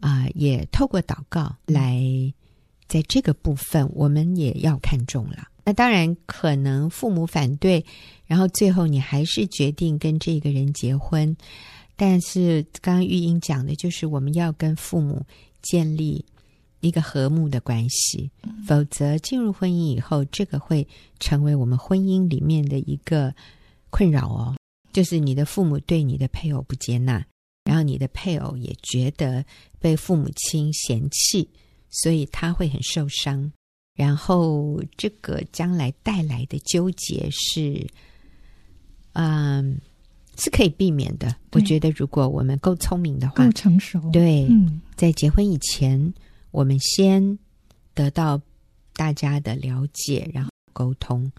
[0.00, 2.00] 啊、呃，也透过祷告来，
[2.86, 5.48] 在这个部分，我们也要看重了。
[5.64, 7.84] 那当然可能父母反对，
[8.26, 11.34] 然后最后你还是决定跟这个人结婚。
[11.96, 15.24] 但是刚刚玉英讲的就是我们要跟父母
[15.62, 16.24] 建立
[16.80, 18.30] 一个和睦的关系，
[18.66, 20.86] 否则进入婚姻以后，这个会
[21.18, 23.34] 成为我们婚姻里面的一个
[23.90, 24.54] 困扰哦。
[24.92, 27.24] 就是你的父母对你的配偶不接纳，
[27.64, 29.44] 然后你的配偶也觉得
[29.80, 31.48] 被父母亲嫌弃，
[31.90, 33.50] 所以他会很受伤。
[33.94, 37.86] 然后，这个将来带来的纠结是，
[39.12, 39.78] 嗯，
[40.36, 41.34] 是可以避免的。
[41.52, 46.12] 我觉得，如果我们够聪明的话，够成熟，对，嗯，在结婚以前，
[46.50, 47.38] 我们先
[47.94, 48.40] 得到
[48.94, 51.30] 大家的了解，然后沟通，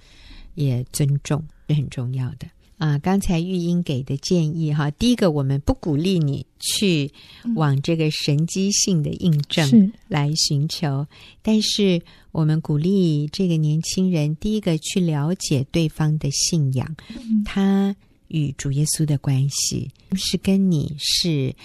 [0.54, 2.48] 也尊重是很重要的。
[2.78, 7.10] 啊，刚才玉英给的建议哈，第一个，我们不鼓励你去
[7.56, 11.08] 往这个神机性的印证来寻求，
[11.42, 12.02] 但是
[12.36, 17.96] 我们鼓励这个年轻人，第一个去了解对方的信仰，嗯、他
[18.28, 21.56] 与主耶稣的关系是跟你是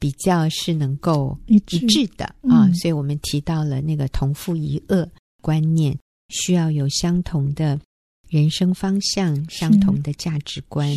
[0.00, 5.08] 比较是能够一致的啊，所以我们提到了那个同父异恶
[5.40, 5.96] 观念，
[6.28, 7.78] 需要有相同的。
[8.28, 10.90] 人生方向相同的价值观，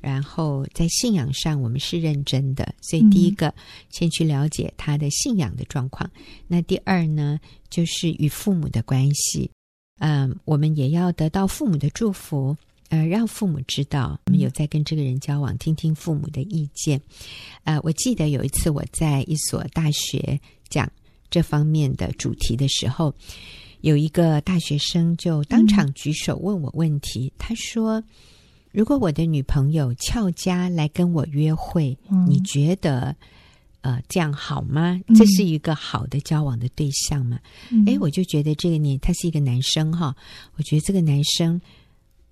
[0.00, 3.54] 然后在信仰上我们是认真的，所以第一个、嗯、
[3.88, 6.10] 先去了解他的信仰的状况。
[6.46, 9.50] 那第二呢，就是与父母的关系，
[9.98, 12.56] 嗯、呃，我们也要得到父母的祝福，
[12.90, 17.00] 呃，让父母知道我们有在跟这个人交往，听听父母的意见。
[17.64, 20.90] 呃，我记得有一次我在一所大学讲
[21.30, 23.14] 这方面的主题的时候。
[23.80, 28.02] 有一个大学生就当场举手问我问题，嗯、他说
[28.72, 33.14] ：“如果我的女朋友俏佳来跟我约会，嗯、你觉得
[33.80, 35.00] 呃这样好吗？
[35.16, 37.38] 这是一个好的交往的对象吗？”
[37.70, 40.14] 嗯、诶，我就觉得这个年他是一个男生哈，
[40.56, 41.60] 我觉得这个男生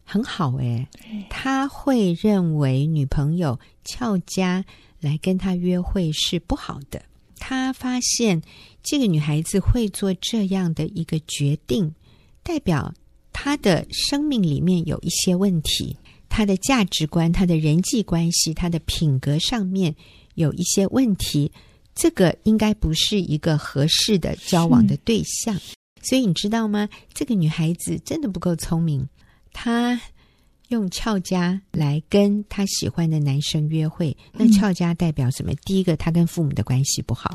[0.04, 0.86] 很好诶，
[1.30, 4.64] 他会认为女朋友俏佳
[5.00, 7.02] 来跟他约会是不好的。
[7.40, 8.42] 他发现
[8.90, 11.94] 这个女孩子会做这样的一个决定，
[12.42, 12.94] 代表
[13.34, 15.94] 她的生命里面有一些问题，
[16.26, 19.94] 她的价值观、她的人际关系、她的品格上面
[20.36, 21.52] 有一些问题。
[21.94, 25.54] 这个应该不是一个合适的交往的对象。
[26.00, 26.88] 所以你知道吗？
[27.12, 29.06] 这个女孩子真的不够聪明，
[29.52, 30.00] 她。
[30.68, 35.52] 用俏家来跟他喜欢的男生约会，那俏家代表什么？
[35.52, 37.34] 嗯、第一个，他跟父母的关系不好；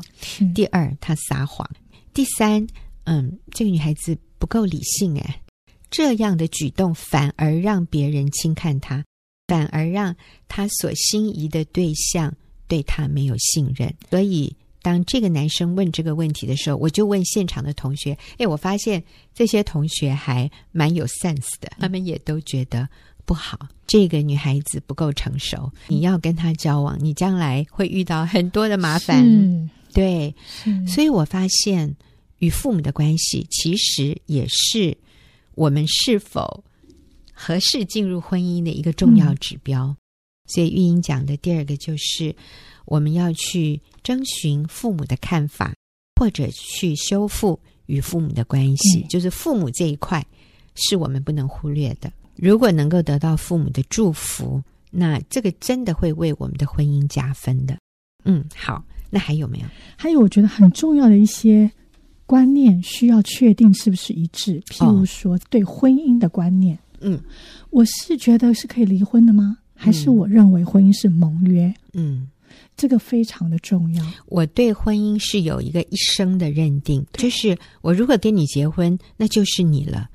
[0.54, 1.66] 第二，他撒谎；
[2.12, 2.64] 第三，
[3.04, 5.42] 嗯，这个女孩子不够理性，哎，
[5.90, 9.04] 这样的举动反而让别人轻看他，
[9.48, 10.14] 反而让
[10.46, 12.32] 他所心仪的对象
[12.68, 13.92] 对他没有信任。
[14.10, 19.02] 所以，当这个男生问这个问题的时候，我就问现场的同学：“哎，我发现
[19.34, 22.88] 这些同学还蛮有 sense 的，他们也都觉得。”
[23.24, 25.70] 不好，这个女孩子不够成熟。
[25.88, 29.24] 你要跟她交往，你将来会遇到很多的麻烦。
[29.24, 30.34] 是对，
[30.86, 31.94] 所以我发现
[32.38, 34.96] 与父母的关系其实也是
[35.54, 36.64] 我们是否
[37.32, 39.86] 合适进入婚姻的一个重要指标。
[39.86, 39.96] 嗯、
[40.46, 42.34] 所以玉英讲的第二个就是
[42.86, 45.72] 我们要去征询父母的看法，
[46.20, 49.00] 或者去修复与父母的关系。
[49.00, 50.26] 嗯、就是父母这一块
[50.74, 52.12] 是我们不能忽略的。
[52.36, 57.76] 如果能够得到父母的祝福，那这个真的会为我们的婚姻加分的。
[58.24, 59.64] 嗯，好，那还有没有？
[59.96, 61.70] 还有，我觉得很重要的一些
[62.26, 64.60] 观念需要确定是不是一致。
[64.62, 67.20] 譬如说，对婚姻的观念，嗯，
[67.70, 69.58] 我是觉得是可以离婚的吗？
[69.74, 71.74] 还是我认为婚姻是盟约？
[71.92, 72.28] 嗯，
[72.76, 74.04] 这个非常的重要。
[74.26, 80.08] 我对婚姻是有一个一生的认定，就是我如果跟你结婚，那就是你了。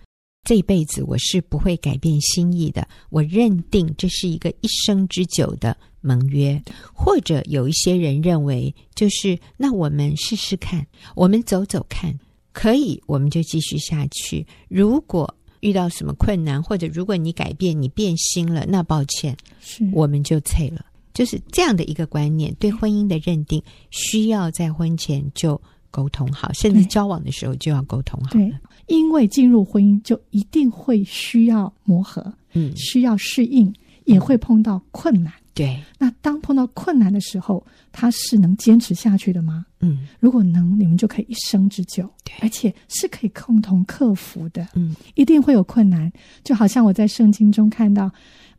[0.50, 2.88] 这辈子我是不会改变心意的。
[3.12, 6.60] 我认定这是一个一生之久的盟约，
[6.92, 10.84] 或者有一些人认为，就是那我们试试看，
[11.16, 12.18] 我们走走看，
[12.52, 14.44] 可以我们就继续下去。
[14.68, 20.84] 如果遇到什么困难，或者如果你改变，你变心了，那抱歉，是我们就退了。
[21.14, 28.50] 就是这样的一个观念，对婚姻的认定，需要在婚前就沟通好，甚至交往的时候就要沟通好了。
[28.88, 33.72] 因为进入婚姻就一定会需要磨合，嗯，需要适应，
[34.06, 35.32] 也会碰到困难。
[35.54, 39.66] 对，那当碰到困难的时候，他是能坚持下去的吗？
[39.82, 44.68] 嗯，如果能，你们就可以一生之久，对，而且是可以共同克服的。
[44.74, 46.12] 嗯，一定会有困难，
[46.44, 48.10] 就好像我在圣经中看到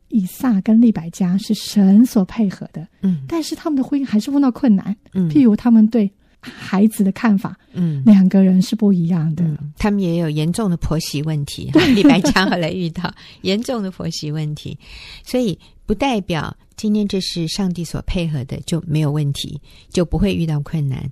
[0.09, 6.09] 以撒跟利百加是神所配合的，嗯，但是他们的婚姻还是碰到困难，嗯，譬如他们对。
[6.41, 9.43] 孩子的看法，嗯，两个人是不一样的。
[9.45, 11.71] 嗯、他们也有严重的婆媳问题。
[11.95, 14.77] 李白强后来遇到 严重的婆媳问题，
[15.23, 21.11] 所以不代表今天这是上帝所配合的就没有问题，就不会遇到困难。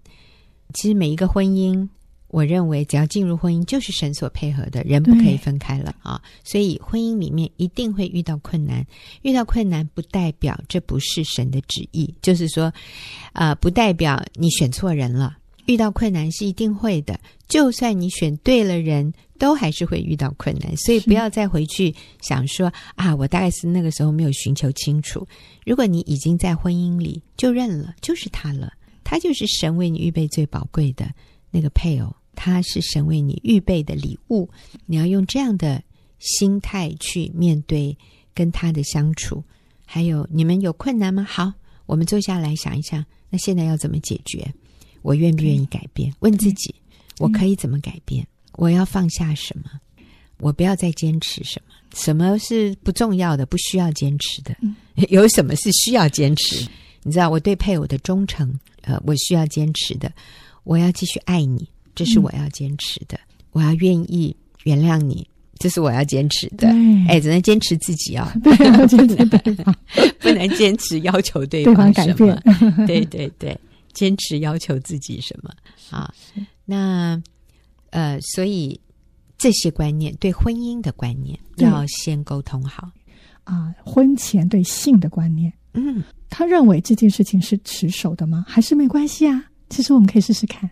[0.74, 1.88] 其实每一个婚姻。
[2.30, 6.22] 我认为，只要进入婚姻，就是神所配合的，人不可以分开了啊！
[6.44, 8.86] 所以婚姻里面一定会遇到困难，
[9.24, 12.66] 遇到困难不代表这不是神的旨意，就是说，
[13.34, 15.38] 啊、呃，不代表你选错人了。
[15.66, 20.76] 遇到困难是一定会的，就算你选对了人，都还是会遇到困难。
[20.78, 25.28] 所以不要再回去想说啊，我大概是那个时候没有寻求清楚。
[25.66, 31.08] 如果你已经在婚姻里，就认了，就是他了，他就是神为你预备最宝贵的
[31.52, 32.16] 那个配偶。
[32.36, 34.50] 他是神为你预备的礼物，
[34.86, 35.82] 你要用这样的
[36.20, 37.98] 心态去面对
[38.34, 39.44] 跟他的相处，
[39.86, 41.24] 还有你们有困难吗？
[41.24, 41.52] 好，
[41.86, 44.52] 我们坐下来想一想，那现在要怎么解决？
[45.02, 46.14] 我愿不愿意改变？
[46.20, 46.74] 问自己，
[47.20, 48.26] 我可以怎么改变？
[48.54, 49.70] 我要放下什么？
[50.40, 51.74] 我不要再坚持什么？
[51.96, 54.56] 什么是不重要的、不需要坚持的？
[55.10, 56.68] 有什么是需要坚持？
[57.04, 60.12] 你知道，我对配偶的忠诚，呃，我需要坚持的。
[60.66, 63.20] 我要继续爱你，这是我要坚持的。
[63.52, 65.28] 我要愿意原谅你。
[65.58, 66.70] 这是我要坚持的，
[67.10, 69.76] 哎，只能坚持自己啊、哦， 对，坚持对方，
[70.22, 72.44] 不能坚持要求对方改变，
[72.88, 73.60] 对对对，
[73.92, 75.52] 坚持要求自己什么
[75.92, 76.10] 啊？
[76.64, 77.22] 那
[77.90, 78.80] 呃，所以
[79.38, 82.90] 这些观念对婚姻的观念要先沟通好
[83.44, 83.76] 啊。
[83.84, 88.46] 婚前对性的观念，嗯，他认为这件事情是持守的吗？
[88.48, 89.44] 还是没关系啊？
[89.70, 90.70] 其实我们可以试试看。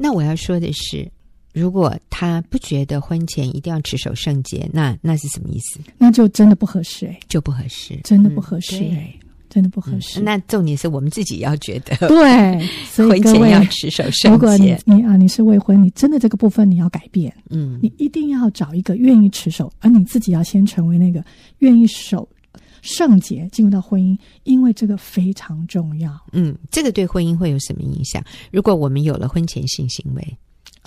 [0.00, 1.06] 那我要说的是。
[1.52, 5.80] 如果他不觉得婚前一定要持守圣洁，那那是什么意思？
[5.98, 9.12] 那就真的不合适哎，就不合适，真的不合适哎，
[9.48, 10.20] 真的不合适。
[10.20, 14.28] 那重点是我们自己要觉得 对，所以婚前要持守圣洁。
[14.30, 21.24] 如果你你啊，你是未婚，你真的这个部分你要改变，嗯，你一定要找一个愿意持守，而你自己要先成为那个
[21.58, 22.28] 愿意守
[22.82, 26.18] 圣洁，进入到婚姻，因为这个非常重要。
[26.32, 28.22] 嗯，这个对婚姻会有什么影响？
[28.50, 30.38] 如果我们有了婚前性行为。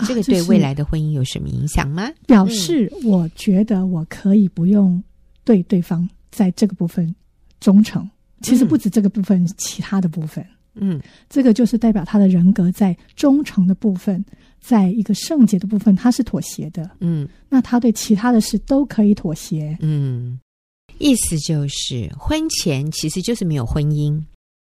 [0.08, 2.02] 这个对未来的婚姻有什么影响吗？
[2.02, 5.00] 啊、表示我觉得我可以不用
[5.44, 7.14] 对对方在这个部分
[7.60, 8.10] 忠诚。
[8.40, 14.22] 其实不止这个部分，嗯、其他的部分，嗯，这个就是代表他的人格在忠诚的部分，
[14.60, 16.90] 在一个圣洁的部分，他是妥协的。
[16.98, 19.78] 嗯，那他对其他的事都可以妥协。
[19.80, 20.40] 嗯，
[20.98, 24.22] 意思就是婚前其实就是没有婚姻，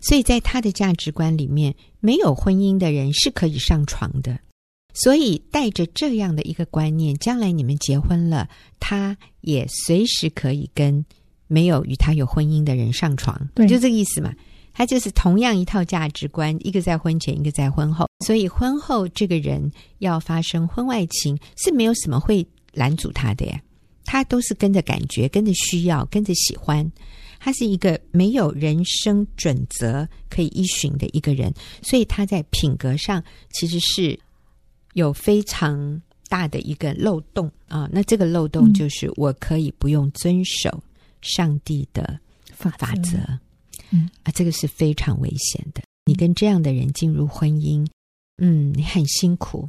[0.00, 4.38] 所以在他的价值观里面，没有婚姻的人是可以上床的。
[4.94, 8.48] 所以带着这样的一个观念，将来你们结婚了，
[8.78, 11.04] 他也随时可以跟
[11.48, 14.32] 没有与他有婚姻的人上床，对，就这个意思嘛。
[14.72, 18.06] 他就是同样一套价值观，一个在婚前，一个在婚后。
[18.24, 23.60] 所以婚后这个人要发生婚外情，是没有什么会拦阻他的呀。
[24.04, 26.90] 他都是跟着感觉，跟着需要，跟着喜欢。
[27.38, 31.52] 他是一个没有人生准则可以依循的一个人，
[31.82, 34.18] 所以他在品格上其实是。
[34.94, 37.90] 有非常大的一个漏洞啊！
[37.90, 40.80] 那这个漏洞就是我可以不用遵守
[41.20, 42.16] 上帝的
[42.52, 43.18] 法则，法则
[43.90, 45.82] 嗯啊，这个是非常危险的。
[46.04, 47.84] 你跟这样的人进入婚姻，
[48.38, 49.68] 嗯，你很辛苦，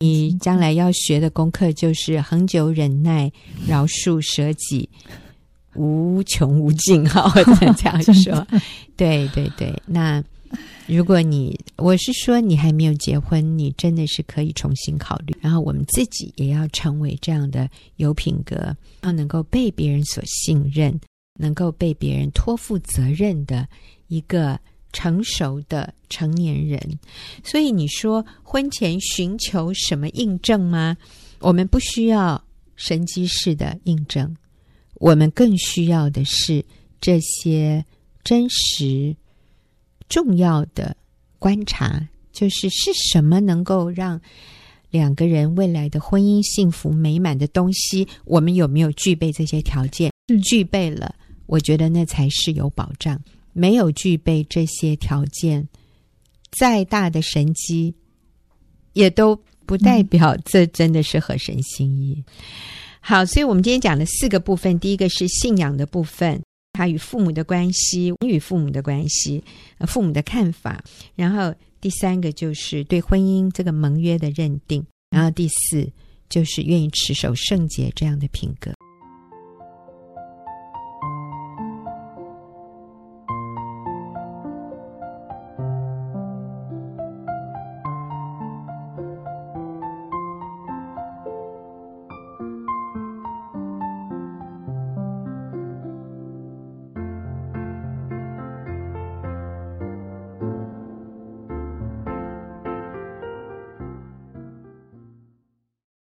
[0.00, 3.30] 你将来要学的功课就是恒久忍耐、
[3.66, 4.88] 饶恕、舍己，
[5.74, 7.08] 无穷无尽。
[7.08, 8.46] 哈，我这样说。
[8.96, 10.22] 对对对，那。
[10.88, 15.32] 如果你，我是说你还没有结婚，你真的是可以重新考虑。
[15.40, 20.98] 然后我们自己也要成为这样的有品格，要能够被别人所信任，
[21.38, 23.68] 能够被别人托付责任的
[24.08, 24.58] 一个
[24.92, 26.80] 成熟的成年人。
[27.44, 30.96] 所以你说婚前寻求什么印证吗？
[31.40, 32.42] 我们不需要
[32.76, 34.36] 神机式的印证，
[34.94, 36.64] 我们更需要的是
[37.00, 37.84] 这些
[38.22, 39.16] 真实。
[40.08, 40.96] 重要的
[41.38, 44.20] 观察就是是什么能够让
[44.90, 48.08] 两个人未来的婚姻幸福美满的东西？
[48.24, 50.10] 我们有没有具备这些条件？
[50.44, 51.14] 具备了，
[51.46, 53.20] 我觉得那才是有保障。
[53.52, 55.68] 没有具备这些条件，
[56.50, 57.94] 再大的神迹
[58.92, 62.24] 也都不代表这真的是合神心意。
[63.00, 66.40] 好，所以我们今天讲的四个部分，第一个是信仰的部分。
[66.72, 69.42] 他与父母的关系，与父母的关系，
[69.86, 70.82] 父母的看法。
[71.16, 74.84] 然后第三个就是对婚姻这个盟约的认定。
[75.10, 75.90] 然后第四
[76.28, 78.72] 就是愿意持守圣洁这样的品格。